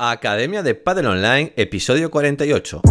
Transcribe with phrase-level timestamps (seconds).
[0.00, 2.82] Academia de Padel Online, episodio 48.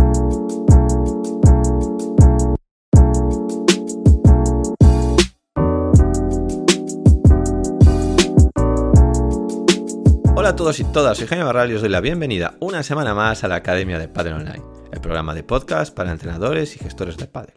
[10.36, 13.14] Hola a todos y todas, soy Jaime Barral y os doy la bienvenida una semana
[13.14, 17.16] más a la Academia de Padel Online, el programa de podcast para entrenadores y gestores
[17.16, 17.54] de padel.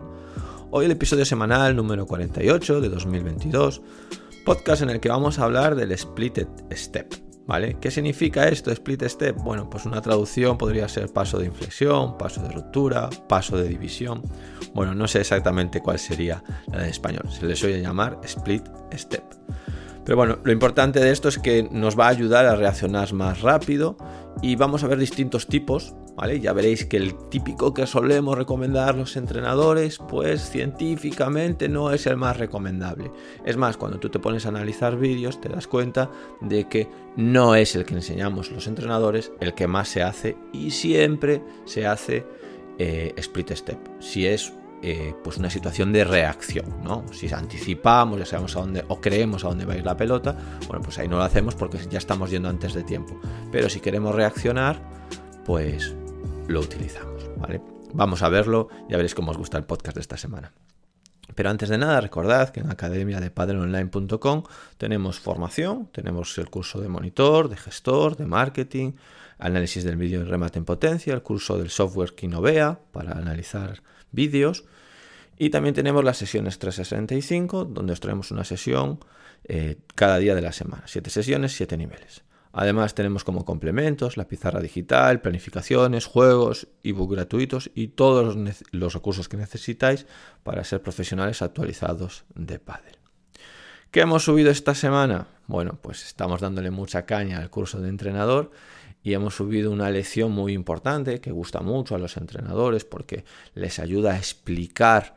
[0.70, 3.82] Hoy el episodio semanal número 48 de 2022,
[4.44, 6.38] podcast en el que vamos a hablar del Split
[6.70, 7.29] Step
[7.80, 9.36] ¿Qué significa esto, split step?
[9.38, 14.22] Bueno, pues una traducción podría ser paso de inflexión, paso de ruptura, paso de división.
[14.72, 17.24] Bueno, no sé exactamente cuál sería la de español.
[17.28, 18.62] Se le suele llamar split
[18.94, 19.24] step.
[20.04, 23.40] Pero bueno, lo importante de esto es que nos va a ayudar a reaccionar más
[23.40, 23.96] rápido
[24.42, 26.38] y vamos a ver distintos tipos, ¿vale?
[26.38, 32.18] Ya veréis que el típico que solemos recomendar los entrenadores, pues científicamente no es el
[32.18, 33.10] más recomendable.
[33.46, 36.10] Es más, cuando tú te pones a analizar vídeos, te das cuenta
[36.42, 40.72] de que no es el que enseñamos los entrenadores el que más se hace y
[40.72, 42.26] siempre se hace
[42.78, 43.78] eh, split step.
[43.98, 47.02] Si es eh, pues una situación de reacción, ¿no?
[47.14, 50.36] Si anticipamos, ya sabemos a dónde, o creemos a dónde va a ir la pelota,
[50.68, 53.18] bueno, pues ahí no lo hacemos porque ya estamos yendo antes de tiempo.
[53.50, 54.82] Pero si queremos reaccionar,
[55.44, 55.94] pues
[56.50, 57.62] lo utilizamos, ¿vale?
[57.92, 60.52] Vamos a verlo, ya veréis cómo os gusta el podcast de esta semana.
[61.34, 64.42] Pero antes de nada, recordad que en academia de paddelonline.com
[64.76, 68.92] tenemos formación, tenemos el curso de monitor, de gestor, de marketing,
[69.38, 74.64] análisis del vídeo y remate en potencia, el curso del software Kinovea para analizar vídeos.
[75.38, 78.98] Y también tenemos las sesiones 365, donde os traemos una sesión
[79.44, 80.82] eh, cada día de la semana.
[80.86, 82.22] Siete sesiones, siete niveles.
[82.52, 88.36] Además tenemos como complementos la pizarra digital, planificaciones, juegos, ebook gratuitos y todos
[88.72, 90.06] los, recursos que necesitáis
[90.42, 92.98] para ser profesionales actualizados de Paddle.
[93.92, 95.28] ¿Qué hemos subido esta semana?
[95.46, 98.50] Bueno, pues estamos dándole mucha caña al curso de entrenador
[99.02, 103.78] y hemos subido una lección muy importante que gusta mucho a los entrenadores porque les
[103.78, 105.16] ayuda a explicar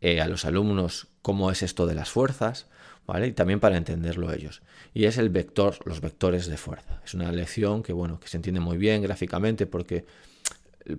[0.00, 2.66] eh, a los alumnos cómo es esto de las fuerzas,
[3.06, 3.28] ¿vale?
[3.28, 4.62] Y también para entenderlo ellos.
[4.92, 7.00] Y es el vector, los vectores de fuerza.
[7.04, 10.04] Es una lección que, bueno, que se entiende muy bien gráficamente porque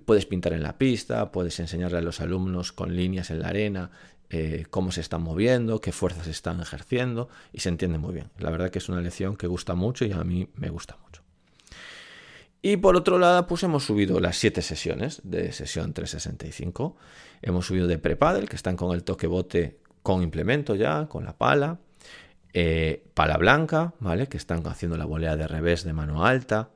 [0.04, 3.90] puedes pintar en la pista, puedes enseñarle a los alumnos con líneas en la arena
[4.28, 8.30] eh, cómo se están moviendo, qué fuerzas están ejerciendo y se entiende muy bien.
[8.38, 11.22] La verdad que es una lección que gusta mucho y a mí me gusta mucho.
[12.60, 16.96] Y por otro lado, pues hemos subido las siete sesiones de sesión 365.
[17.40, 21.36] Hemos subido de prepadel, que están con el toque bote con implemento ya, con la
[21.38, 21.78] pala.
[22.58, 24.28] Eh, pala blanca, ¿vale?
[24.28, 26.70] Que están haciendo la volea de revés de mano alta.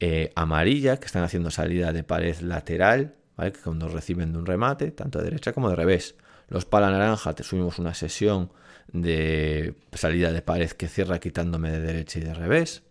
[0.00, 3.14] Eh, amarilla, que están haciendo salida de pared lateral.
[3.36, 6.14] Que cuando reciben de un remate, tanto de derecha como de revés.
[6.48, 8.50] Los pala naranja, te subimos una sesión
[8.90, 12.82] de salida de pared que cierra quitándome de derecha y de revés.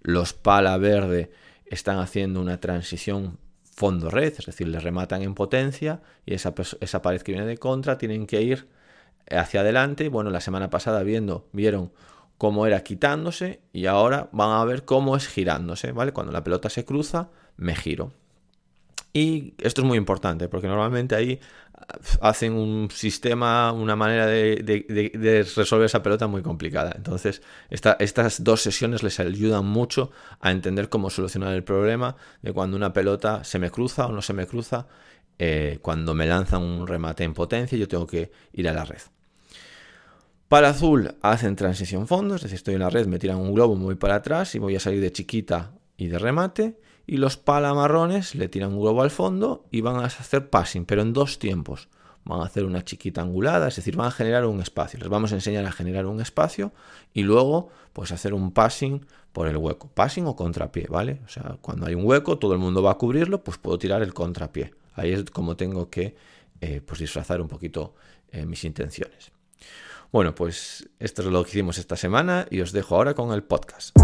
[0.00, 1.32] Los pala verde
[1.66, 6.54] están haciendo una transición fondo-red, es decir, le rematan en potencia y esa
[7.02, 8.68] pared que viene de contra tienen que ir
[9.30, 10.08] hacia adelante.
[10.08, 11.92] Bueno, la semana pasada viendo, vieron
[12.38, 16.12] cómo era quitándose y ahora van a ver cómo es girándose, ¿vale?
[16.12, 18.12] Cuando la pelota se cruza, me giro.
[19.12, 21.38] Y esto es muy importante porque normalmente ahí
[22.20, 26.92] hacen un sistema, una manera de, resolver esa pelota muy complicada.
[26.96, 32.76] Entonces, estas dos sesiones les ayudan mucho a entender cómo solucionar el problema de cuando
[32.76, 34.86] una pelota se me cruza o no se me cruza.
[35.38, 39.00] Eh, cuando me lanzan un remate en potencia, yo tengo que ir a la red.
[40.48, 43.74] Para azul hacen transición fondo, es decir, estoy en la red, me tiran un globo,
[43.74, 48.34] muy para atrás y voy a salir de chiquita y de remate y los palamarrones
[48.34, 51.88] le tiran un globo al fondo y van a hacer passing, pero en dos tiempos.
[52.24, 54.98] Van a hacer una chiquita angulada, es decir, van a generar un espacio.
[55.00, 56.72] Les vamos a enseñar a generar un espacio
[57.12, 59.88] y luego pues hacer un passing por el hueco.
[59.92, 61.20] Passing o contrapié, ¿vale?
[61.24, 64.02] O sea, cuando hay un hueco, todo el mundo va a cubrirlo, pues puedo tirar
[64.02, 64.72] el contrapié.
[64.94, 66.14] Ahí es como tengo que
[66.60, 67.94] eh, pues disfrazar un poquito
[68.30, 69.32] eh, mis intenciones.
[70.12, 73.42] Bueno, pues esto es lo que hicimos esta semana y os dejo ahora con el
[73.42, 73.96] podcast.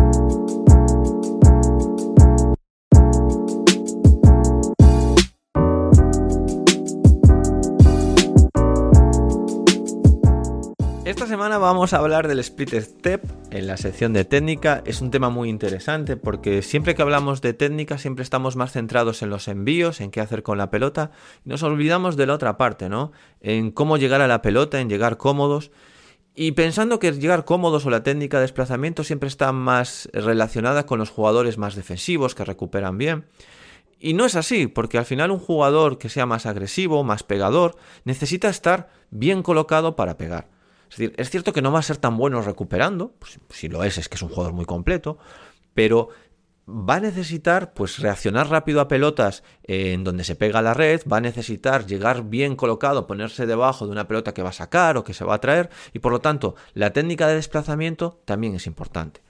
[11.18, 14.84] Esta semana vamos a hablar del split step en la sección de técnica.
[14.86, 19.20] Es un tema muy interesante porque siempre que hablamos de técnica siempre estamos más centrados
[19.22, 21.10] en los envíos, en qué hacer con la pelota
[21.44, 23.10] nos olvidamos de la otra parte, ¿no?
[23.40, 25.72] En cómo llegar a la pelota, en llegar cómodos.
[26.36, 31.00] Y pensando que llegar cómodos o la técnica de desplazamiento siempre está más relacionada con
[31.00, 33.26] los jugadores más defensivos que recuperan bien.
[33.98, 37.74] Y no es así, porque al final un jugador que sea más agresivo, más pegador,
[38.04, 40.57] necesita estar bien colocado para pegar.
[40.90, 43.84] Es decir, es cierto que no va a ser tan bueno recuperando, pues, si lo
[43.84, 45.18] es, es que es un jugador muy completo,
[45.74, 46.08] pero
[46.68, 51.16] va a necesitar pues reaccionar rápido a pelotas en donde se pega la red, va
[51.16, 55.04] a necesitar llegar bien colocado, ponerse debajo de una pelota que va a sacar o
[55.04, 58.66] que se va a traer y por lo tanto la técnica de desplazamiento también es
[58.66, 59.22] importante.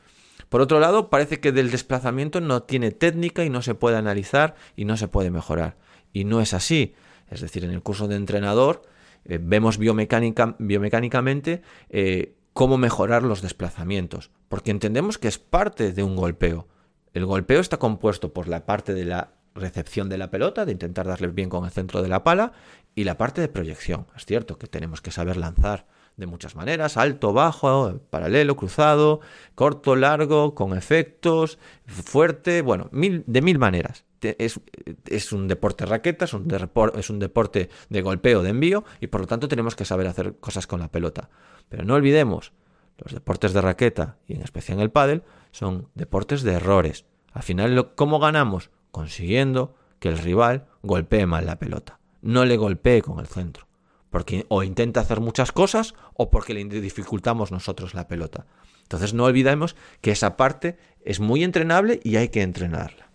[0.48, 4.54] Por otro lado, parece que del desplazamiento no tiene técnica y no se puede analizar
[4.76, 5.76] y no se puede mejorar.
[6.12, 6.94] Y no es así.
[7.28, 8.82] Es decir, en el curso de entrenador
[9.24, 16.02] eh, vemos biomecánica, biomecánicamente eh, cómo mejorar los desplazamientos, porque entendemos que es parte de
[16.02, 16.66] un golpeo.
[17.12, 21.06] El golpeo está compuesto por la parte de la recepción de la pelota, de intentar
[21.06, 22.52] darle bien con el centro de la pala,
[22.94, 24.06] y la parte de proyección.
[24.16, 25.86] Es cierto que tenemos que saber lanzar
[26.16, 29.20] de muchas maneras, alto, bajo, paralelo, cruzado,
[29.54, 34.04] corto, largo, con efectos, fuerte, bueno, de mil maneras.
[34.20, 34.60] Es,
[35.06, 36.48] es, un deporte raqueta, es un,
[36.96, 40.36] es un deporte de golpeo, de envío, y por lo tanto tenemos que saber hacer
[40.40, 41.30] cosas con la pelota.
[41.68, 42.52] Pero no olvidemos,
[42.98, 45.22] los deportes de raqueta, y en especial el pádel,
[45.52, 47.04] son deportes de errores.
[47.32, 48.70] Al final, ¿cómo ganamos?
[48.90, 52.00] Consiguiendo que el rival golpee mal la pelota.
[52.22, 53.66] No le golpee con el centro.
[54.10, 58.46] Porque o intenta hacer muchas cosas o porque le dificultamos nosotros la pelota.
[58.82, 63.07] Entonces no olvidemos que esa parte es muy entrenable y hay que entrenarla.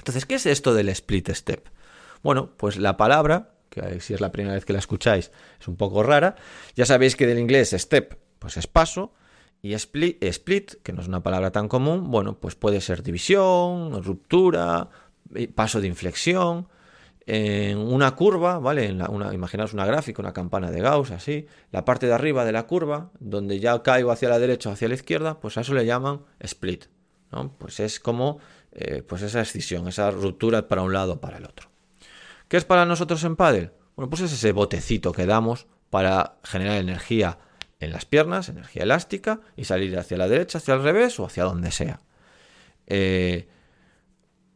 [0.00, 1.68] Entonces, ¿qué es esto del split step?
[2.22, 5.30] Bueno, pues la palabra, que si es la primera vez que la escucháis,
[5.60, 6.36] es un poco rara.
[6.74, 9.12] Ya sabéis que del inglés step, pues es paso,
[9.62, 14.02] y split, split, que no es una palabra tan común, bueno, pues puede ser división,
[14.02, 14.88] ruptura,
[15.34, 16.68] eh, paso de inflexión.
[17.26, 18.86] En una curva, ¿vale?
[18.86, 21.46] En una, imaginaos una gráfica, una campana de Gauss, así.
[21.70, 24.88] La parte de arriba de la curva, donde ya caigo hacia la derecha o hacia
[24.88, 26.86] la izquierda, pues a eso le llaman split.
[27.58, 28.38] Pues es como
[28.72, 31.70] eh, pues esa escisión, esa ruptura para un lado para el otro.
[32.48, 33.72] ¿Qué es para nosotros en pádel?
[33.96, 37.38] Bueno, pues es ese botecito que damos para generar energía
[37.80, 41.44] en las piernas, energía elástica, y salir hacia la derecha, hacia el revés o hacia
[41.44, 42.00] donde sea.
[42.86, 43.48] Eh,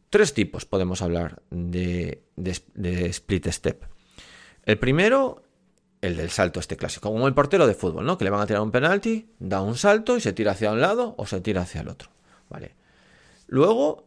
[0.09, 3.83] tres tipos podemos hablar de, split step.
[4.63, 5.43] El primero,
[6.01, 8.17] el del salto este clásico, como el portero de fútbol, ¿no?
[8.17, 10.79] Que le van a tirar un penalti, da un salto y se tira hacia un
[10.81, 12.09] lado o se tira hacia el otro.
[12.49, 12.75] Vale.
[13.47, 14.04] Luego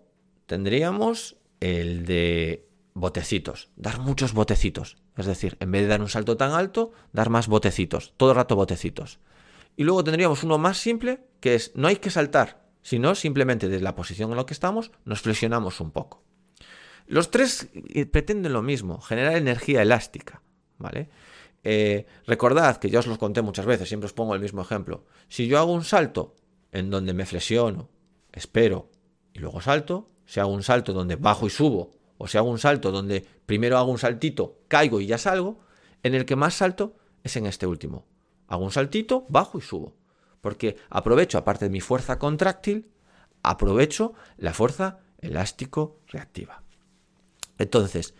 [0.48, 4.96] tendríamos el de botecitos, dar muchos botecitos.
[5.16, 8.36] Es decir, en vez de dar un salto tan alto, dar más botecitos, todo el
[8.36, 9.20] rato botecitos.
[9.76, 13.84] Y luego tendríamos uno más simple, que es no hay que saltar, sino simplemente desde
[13.84, 16.24] la posición en la que estamos nos flexionamos un poco.
[17.06, 20.42] Los tres eh, pretenden lo mismo, generar energía elástica,
[20.78, 21.10] ¿vale?
[21.62, 25.04] Eh, recordad que ya os los conté muchas veces, siempre os pongo el mismo ejemplo.
[25.28, 26.34] Si yo hago un salto
[26.72, 27.90] en donde me flexiono,
[28.32, 28.90] espero
[29.34, 32.58] y luego salto, si hago un salto donde bajo y subo o si hago un
[32.58, 35.60] salto donde primero hago un saltito, caigo y ya salgo,
[36.02, 38.04] en el que más salto es en este último.
[38.46, 39.96] Hago un saltito, bajo y subo.
[40.42, 42.90] Porque aprovecho, aparte de mi fuerza contráctil,
[43.42, 46.62] aprovecho la fuerza elástico-reactiva.
[47.56, 48.14] Entonces,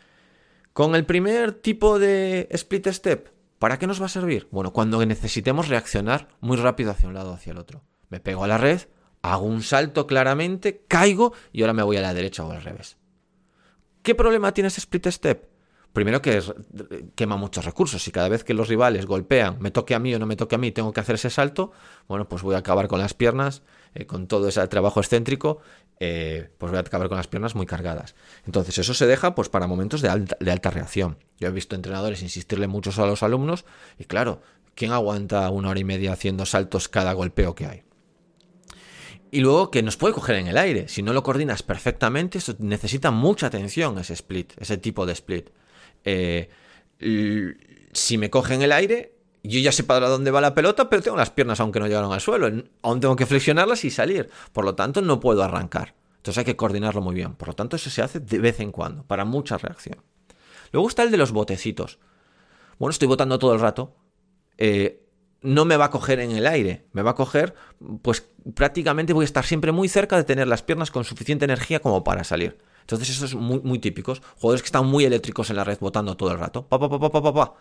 [0.73, 3.29] con el primer tipo de split step,
[3.59, 4.49] ¿para qué nos va a servir?
[4.51, 7.83] Bueno, cuando necesitemos reaccionar muy rápido hacia un lado o hacia el otro.
[8.09, 8.81] Me pego a la red,
[9.29, 12.97] hago un salto claramente, caigo y ahora me voy a la derecha o al revés.
[14.03, 15.49] ¿Qué problema tiene ese split step?
[15.93, 16.41] Primero que
[17.15, 20.19] quema muchos recursos y cada vez que los rivales golpean, me toque a mí o
[20.19, 21.73] no me toque a mí, tengo que hacer ese salto,
[22.07, 23.63] bueno, pues voy a acabar con las piernas,
[23.95, 25.59] eh, con todo ese trabajo excéntrico,
[25.99, 28.15] eh, pues voy a acabar con las piernas muy cargadas.
[28.47, 31.19] Entonces eso se deja pues para momentos de alta, de alta reacción.
[31.39, 33.65] Yo he visto entrenadores insistirle mucho a los alumnos
[33.99, 34.41] y claro,
[34.75, 37.88] ¿quién aguanta una hora y media haciendo saltos cada golpeo que hay?
[39.31, 40.89] Y luego que nos puede coger en el aire.
[40.89, 45.51] Si no lo coordinas perfectamente, eso necesita mucha atención ese split, ese tipo de split.
[46.05, 46.49] Eh,
[47.93, 51.03] si me coge en el aire, yo ya sé para dónde va la pelota, pero
[51.03, 52.51] tengo las piernas aunque no llegaron al suelo.
[52.83, 54.31] Aún tengo que flexionarlas y salir.
[54.53, 55.95] Por lo tanto, no puedo arrancar.
[56.17, 57.35] Entonces hay que coordinarlo muy bien.
[57.35, 60.03] Por lo tanto, eso se hace de vez en cuando, para mucha reacción.
[60.73, 61.99] Luego está el de los botecitos.
[62.79, 63.95] Bueno, estoy botando todo el rato.
[64.57, 65.08] Eh,
[65.41, 67.55] no me va a coger en el aire, me va a coger,
[68.03, 71.81] pues prácticamente voy a estar siempre muy cerca de tener las piernas con suficiente energía
[71.81, 72.59] como para salir.
[72.81, 74.23] Entonces eso es muy, muy típicos.
[74.37, 76.67] Jugadores que están muy eléctricos en la red botando todo el rato.
[76.67, 77.55] Pa, pa, pa, pa, pa, pa.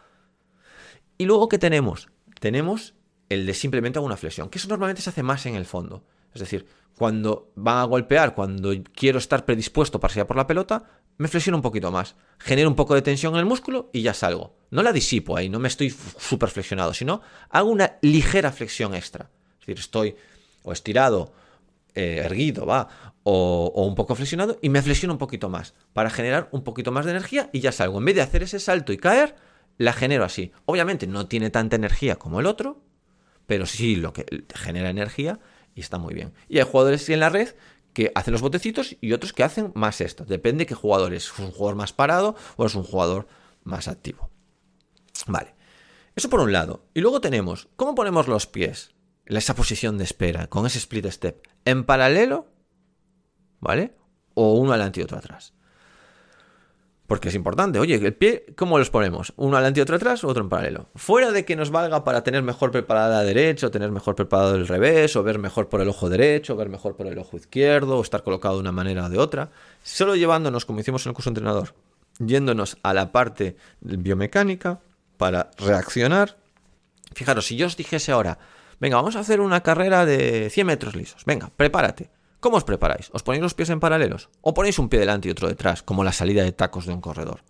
[1.18, 2.10] Y luego, ¿qué tenemos?
[2.40, 2.96] Tenemos
[3.30, 6.04] el de simplemente una flexión, que eso normalmente se hace más en el fondo.
[6.34, 6.68] Es decir,
[6.98, 10.84] cuando van a golpear, cuando quiero estar predispuesto para salir por la pelota,
[11.18, 14.14] me flexiono un poquito más, genero un poco de tensión en el músculo y ya
[14.14, 14.56] salgo.
[14.72, 19.30] No la disipo ahí, no me estoy súper flexionado, sino hago una ligera flexión extra.
[19.54, 20.16] Es decir, estoy
[20.64, 21.34] o estirado,
[21.96, 26.10] eh, erguido, va, o, o, un poco flexionado y me flexiono un poquito más para
[26.10, 28.00] generar un poquito más de energía y ya salgo.
[28.00, 29.36] En vez de hacer ese salto y caer,
[29.78, 30.52] la genero así.
[30.66, 32.82] Obviamente no tiene tanta energía como el otro,
[33.46, 35.40] pero sí lo que genera energía
[35.78, 36.34] y está muy bien.
[36.50, 37.54] Y hay jugadores en la red
[37.94, 40.26] que hacen los botecitos y otros que hacen más esto.
[40.26, 41.26] Depende de qué jugador es.
[41.26, 43.28] ¿Es un jugador más parado o es un jugador
[43.64, 44.32] más activo?
[45.28, 45.54] Vale.
[46.16, 46.84] Eso por un lado.
[46.96, 48.96] Y luego tenemos, ¿cómo ponemos los pies?
[49.28, 51.48] En esa posición de espera, con ese split step.
[51.64, 52.48] ¿En paralelo?
[53.60, 53.96] ¿Vale?
[54.34, 55.54] O uno adelante y otro atrás.
[57.08, 57.80] Porque es importante.
[57.80, 59.34] Oye, el pie, ¿cómo los ponemos?
[59.38, 60.90] ¿Uno adelante y otro atrás otro en paralelo?
[60.96, 64.56] Fuera de que nos valga para tener mejor preparada la derecha, o tener mejor preparado
[64.56, 67.38] el revés, o ver mejor por el ojo derecho, o ver mejor por el ojo
[67.38, 69.52] izquierdo, o estar colocado de una manera o de otra.
[69.84, 71.74] Solo llevándonos, como hicimos en el curso entrenador,
[72.20, 74.82] yéndonos a la parte biomecánica
[75.16, 76.36] para reaccionar.
[77.14, 78.38] Fijaros, si yo os dijese ahora,
[78.82, 81.24] venga, vamos a hacer una carrera de 100 metros lisos.
[81.26, 82.10] Venga, prepárate.
[82.40, 83.10] ¿Cómo os preparáis?
[83.14, 84.30] ¿Os ponéis los pies en paralelos?
[84.42, 87.02] ¿O ponéis un pie delante y otro detrás, como la salida de tacos de un
[87.02, 87.42] corredor?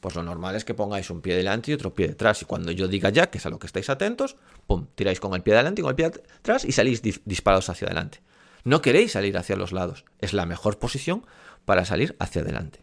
[0.00, 2.42] Pues lo normal es que pongáis un pie delante y otro pie detrás.
[2.42, 4.36] Y cuando yo diga ya, que es a lo que estáis atentos,
[4.66, 7.86] pum, tiráis con el pie delante y con el pie atrás y salís disparados hacia
[7.86, 8.20] adelante.
[8.64, 10.04] No queréis salir hacia los lados.
[10.18, 11.24] Es la mejor posición
[11.64, 12.80] para salir hacia adelante.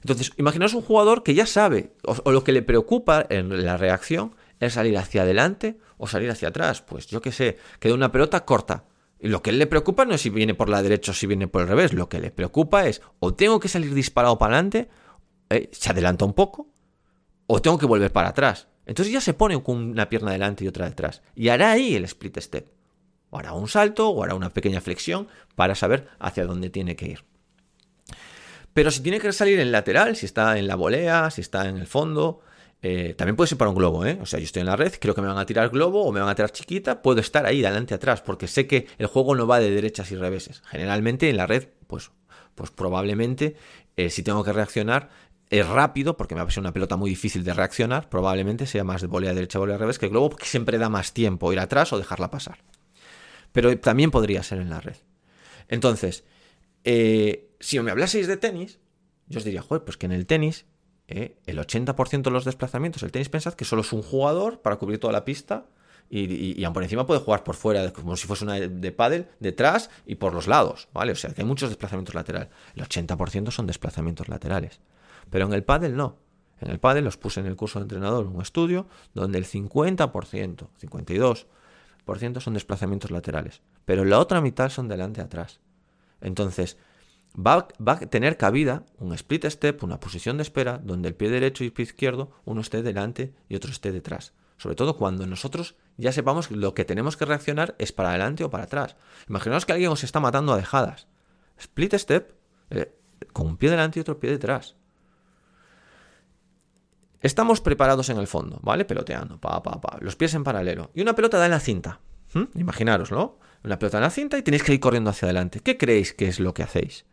[0.00, 4.34] Entonces, imaginaos un jugador que ya sabe, o, lo que le preocupa en la reacción
[4.58, 6.82] es salir hacia adelante o salir hacia atrás.
[6.82, 8.84] Pues yo qué sé, que de una pelota corta.
[9.22, 11.46] Lo que él le preocupa no es si viene por la derecha o si viene
[11.46, 11.92] por el revés.
[11.92, 14.88] Lo que le preocupa es o tengo que salir disparado para adelante,
[15.48, 16.66] eh, se adelanta un poco,
[17.46, 18.66] o tengo que volver para atrás.
[18.84, 21.22] Entonces ya se pone con una pierna adelante y otra detrás.
[21.36, 22.66] Y hará ahí el split step.
[23.30, 27.06] O hará un salto o hará una pequeña flexión para saber hacia dónde tiene que
[27.06, 27.24] ir.
[28.74, 31.76] Pero si tiene que salir en lateral, si está en la volea, si está en
[31.76, 32.40] el fondo,
[32.84, 34.18] eh, también puede ser para un globo, ¿eh?
[34.20, 36.10] O sea, yo estoy en la red, creo que me van a tirar globo o
[36.10, 39.36] me van a tirar chiquita, puedo estar ahí, adelante atrás, porque sé que el juego
[39.36, 40.62] no va de derechas y reveses.
[40.66, 42.10] Generalmente en la red, pues,
[42.56, 43.54] pues probablemente,
[43.96, 45.10] eh, si tengo que reaccionar,
[45.48, 48.82] es rápido, porque me va a ser una pelota muy difícil de reaccionar, probablemente sea
[48.82, 51.60] más de volea derecha, volea revés que el globo, porque siempre da más tiempo ir
[51.60, 52.58] atrás o dejarla pasar.
[53.52, 54.96] Pero también podría ser en la red.
[55.68, 56.24] Entonces,
[56.82, 58.80] eh, si me hablaseis de tenis,
[59.28, 60.64] yo os diría, joder, pues que en el tenis
[61.12, 61.36] ¿eh?
[61.46, 64.98] el 80% de los desplazamientos, el tenis pensad que solo es un jugador para cubrir
[64.98, 65.66] toda la pista
[66.10, 69.88] y, y, por encima puede jugar por fuera, como si fuese una de pádel, detrás
[70.04, 71.12] y por los lados, ¿vale?
[71.12, 72.48] O sea, que hay muchos desplazamientos laterales.
[72.74, 74.80] El 80% son desplazamientos laterales.
[75.30, 76.18] Pero en el pádel no.
[76.60, 80.68] En el pádel los puse en el curso de entrenador un estudio donde el 50%,
[80.80, 83.62] 52% son desplazamientos laterales.
[83.86, 85.60] Pero la otra mitad son delante atrás.
[86.20, 86.76] Entonces,
[87.36, 91.64] va, a tener cabida un split step, una posición de espera, donde el pie derecho
[91.64, 94.34] y el pie izquierdo, uno esté delante y otro esté detrás.
[94.58, 98.44] Sobre todo cuando nosotros ya sepamos que lo que tenemos que reaccionar es para adelante
[98.44, 98.96] o para atrás.
[99.28, 101.08] Imaginaos que alguien os está matando a dejadas.
[101.58, 102.34] Split step,
[102.70, 102.94] eh,
[103.32, 104.76] con un pie delante y otro pie detrás.
[107.20, 108.84] Estamos preparados en el fondo, ¿vale?
[108.84, 109.98] Peloteando, pa, pa, pa.
[110.00, 110.90] Los pies en paralelo.
[110.92, 112.00] Y una pelota da en la cinta.
[112.34, 112.58] ¿Mm?
[112.58, 113.38] Imaginároslo.
[113.64, 115.60] Una pelota en la cinta y tenéis que ir corriendo hacia adelante.
[115.60, 117.04] ¿Qué creéis que es lo que hacéis?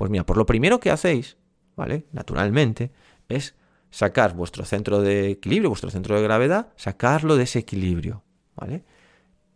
[0.00, 1.36] Pues mira, por lo primero que hacéis,
[1.76, 2.06] ¿vale?
[2.12, 2.90] Naturalmente,
[3.28, 3.54] es
[3.90, 8.24] sacar vuestro centro de equilibrio, vuestro centro de gravedad, sacarlo de ese equilibrio,
[8.56, 8.82] ¿vale?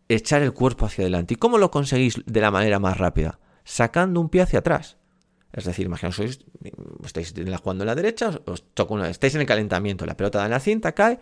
[0.06, 1.32] Echar el cuerpo hacia adelante.
[1.32, 3.38] ¿Y cómo lo conseguís de la manera más rápida?
[3.64, 4.98] Sacando un pie hacia atrás.
[5.50, 6.20] Es decir, imaginaos,
[7.02, 7.32] estáis
[7.62, 10.50] jugando en la derecha, os toca una, estáis en el calentamiento, la pelota da en
[10.50, 11.20] la cinta, cae,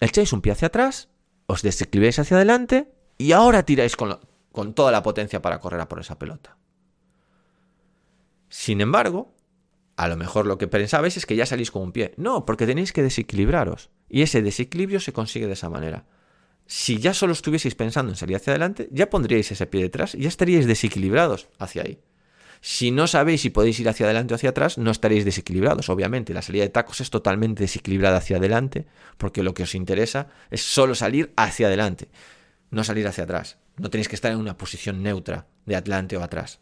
[0.00, 1.10] echáis un pie hacia atrás,
[1.44, 4.18] os desequilibráis hacia adelante y ahora tiráis con,
[4.52, 6.57] con toda la potencia para correr a por esa pelota.
[8.48, 9.34] Sin embargo,
[9.96, 12.14] a lo mejor lo que pensabais es que ya salís con un pie.
[12.16, 13.90] No, porque tenéis que desequilibraros.
[14.08, 16.06] Y ese desequilibrio se consigue de esa manera.
[16.66, 20.20] Si ya solo estuvieseis pensando en salir hacia adelante, ya pondríais ese pie detrás y
[20.20, 22.00] ya estaríais desequilibrados hacia ahí.
[22.60, 25.88] Si no sabéis si podéis ir hacia adelante o hacia atrás, no estaréis desequilibrados.
[25.88, 28.86] Obviamente, la salida de tacos es totalmente desequilibrada hacia adelante,
[29.16, 32.08] porque lo que os interesa es solo salir hacia adelante,
[32.70, 33.58] no salir hacia atrás.
[33.76, 36.60] No tenéis que estar en una posición neutra de adelante o atrás.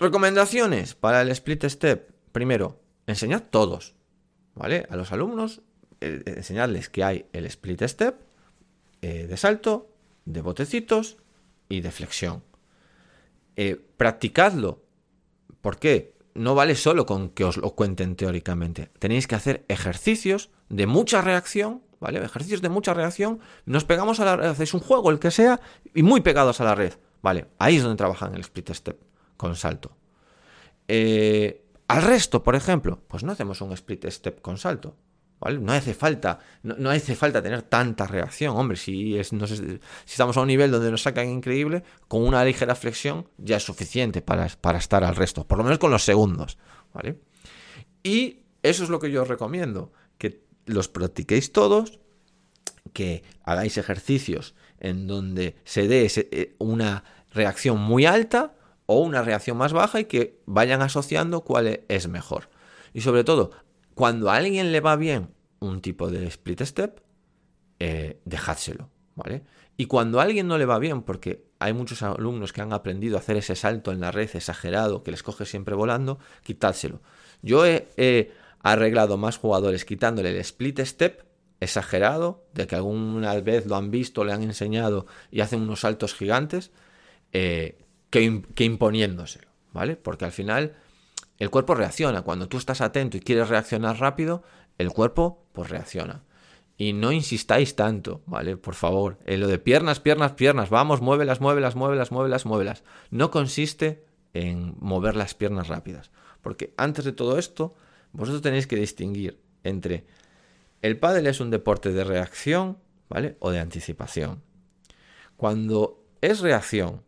[0.00, 2.10] Recomendaciones para el split step.
[2.32, 3.94] Primero, enseñad todos,
[4.54, 4.86] ¿vale?
[4.90, 5.62] A los alumnos,
[6.00, 8.20] eh, enseñadles que hay el split step
[9.02, 9.90] eh, de salto,
[10.24, 11.18] de botecitos
[11.68, 12.42] y de flexión.
[13.56, 14.82] Eh, practicadlo.
[15.60, 16.14] ¿Por qué?
[16.34, 18.90] No vale solo con que os lo cuenten teóricamente.
[18.98, 22.18] Tenéis que hacer ejercicios de mucha reacción, ¿vale?
[22.24, 23.38] Ejercicios de mucha reacción.
[23.64, 25.60] Nos pegamos a la red, hacéis un juego, el que sea,
[25.94, 26.94] y muy pegados a la red.
[27.22, 29.96] Vale, ahí es donde trabajan el split step con salto.
[30.88, 34.96] Eh, al resto, por ejemplo, pues no hacemos un split step con salto.
[35.40, 35.58] ¿vale?
[35.58, 38.56] No hace falta, no, hace falta tener tanta reacción.
[38.56, 42.74] Hombre, si, es, si estamos a un nivel donde nos sacan increíble, con una ligera
[42.74, 46.58] flexión ya es suficiente para, para estar al resto, por lo menos con los segundos.
[46.92, 47.18] ¿vale?
[48.02, 52.00] Y eso es lo que yo os recomiendo, que los practiquéis todos,
[52.92, 58.54] que hagáis ejercicios en donde se dé eh, una reacción muy alta
[58.86, 62.50] o una reacción más baja y que vayan asociando cuál es mejor.
[62.92, 63.50] Y sobre todo,
[63.94, 67.00] cuando a alguien le va bien un tipo de split step,
[67.78, 69.44] eh, dejádselo, ¿vale?
[69.76, 73.16] Y cuando a alguien no le va bien, porque hay muchos alumnos que han aprendido
[73.16, 77.00] a hacer ese salto en la red exagerado que les coge siempre volando, quitádselo.
[77.42, 81.26] Yo he, arreglado más jugadores quitándole el split step
[81.60, 86.14] exagerado, de que alguna vez lo han visto, le han enseñado y hacen unos saltos
[86.14, 86.70] gigantes,
[87.32, 87.83] eh,
[88.54, 89.96] que, imponiéndoselo, ¿vale?
[89.96, 90.76] Porque al final
[91.38, 92.22] el cuerpo reacciona.
[92.22, 94.44] Cuando tú estás atento y quieres reaccionar rápido,
[94.78, 96.22] el cuerpo pues reacciona.
[96.76, 98.56] Y no insistáis tanto, ¿vale?
[98.56, 99.18] Por favor.
[99.26, 100.70] En lo de piernas, piernas, piernas.
[100.70, 102.84] Vamos, muévelas, muévelas, muévelas, muévelas, muévelas.
[103.10, 106.12] No consiste en mover las piernas rápidas.
[106.40, 107.74] Porque antes de todo esto,
[108.12, 110.06] vosotros tenéis que distinguir entre
[110.82, 112.78] el pádel es un deporte de reacción,
[113.08, 113.36] ¿vale?
[113.40, 114.42] O de anticipación.
[115.36, 117.02] Cuando es reacción,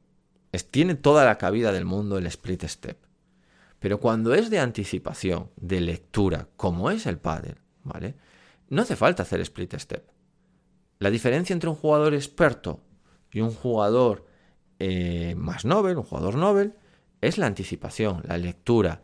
[0.64, 2.98] tiene toda la cabida del mundo el split step.
[3.78, 8.14] Pero cuando es de anticipación, de lectura, como es el pádel, ¿vale?
[8.68, 10.08] No hace falta hacer split step.
[10.98, 12.80] La diferencia entre un jugador experto
[13.30, 14.26] y un jugador
[14.78, 16.74] eh, más novel, un jugador novel,
[17.20, 19.02] es la anticipación, la lectura,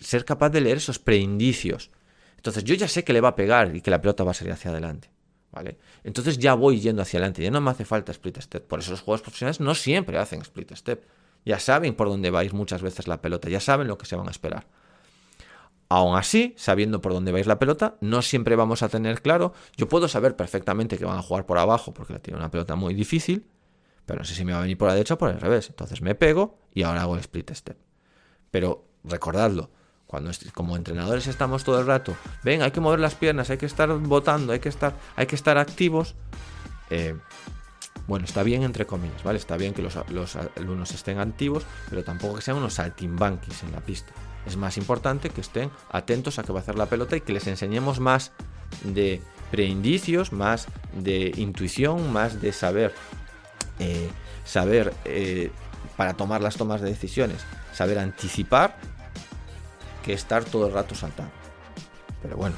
[0.00, 1.90] ser capaz de leer esos preindicios.
[2.36, 4.34] Entonces yo ya sé que le va a pegar y que la pelota va a
[4.34, 5.10] salir hacia adelante.
[5.52, 5.78] ¿Vale?
[6.04, 8.66] Entonces ya voy yendo hacia adelante, ya no me hace falta split step.
[8.66, 11.04] Por eso los jugadores profesionales no siempre hacen split step.
[11.44, 14.28] Ya saben por dónde vais muchas veces la pelota, ya saben lo que se van
[14.28, 14.66] a esperar.
[15.88, 19.52] Aún así, sabiendo por dónde vais la pelota, no siempre vamos a tener claro.
[19.76, 22.76] Yo puedo saber perfectamente que van a jugar por abajo porque la tiene una pelota
[22.76, 23.46] muy difícil,
[24.06, 25.68] pero no sé si me va a venir por la derecha o por el revés.
[25.68, 27.76] Entonces me pego y ahora hago el split step.
[28.52, 29.70] Pero recordadlo,
[30.10, 33.66] cuando como entrenadores estamos todo el rato, ven, hay que mover las piernas, hay que
[33.66, 36.16] estar votando, hay que estar, hay que estar activos.
[36.90, 37.14] Eh,
[38.08, 39.38] bueno, está bien entre comillas, ¿vale?
[39.38, 39.94] Está bien que los,
[40.56, 44.12] alumnos estén activos, pero tampoco que sean unos saltimbanquis en la pista.
[44.46, 47.32] Es más importante que estén atentos a qué va a hacer la pelota y que
[47.32, 48.32] les enseñemos más
[48.82, 52.92] de preindicios, más de intuición, más de saber,
[53.78, 54.10] eh,
[54.44, 55.52] saber eh,
[55.96, 58.76] para tomar las tomas de decisiones, saber anticipar
[60.02, 61.32] que estar todo el rato saltando.
[62.22, 62.56] Pero bueno,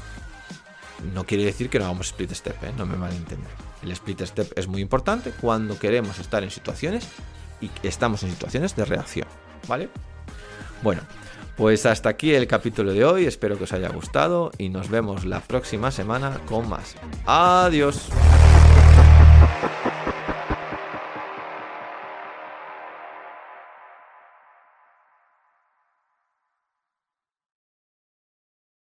[1.13, 2.73] no quiere decir que no hagamos split step, ¿eh?
[2.77, 3.51] no me malentiendan.
[3.81, 7.07] El split step es muy importante cuando queremos estar en situaciones
[7.61, 9.27] y estamos en situaciones de reacción,
[9.67, 9.89] ¿vale?
[10.81, 11.01] Bueno,
[11.55, 15.25] pues hasta aquí el capítulo de hoy, espero que os haya gustado y nos vemos
[15.25, 16.95] la próxima semana con más.
[17.25, 18.09] Adiós.